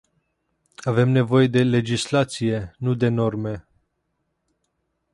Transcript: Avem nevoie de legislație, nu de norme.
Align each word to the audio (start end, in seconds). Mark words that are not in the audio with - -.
Avem 0.85 1.09
nevoie 1.11 1.47
de 1.47 1.63
legislație, 1.63 2.75
nu 2.77 2.93
de 2.93 3.07
norme. 3.07 3.67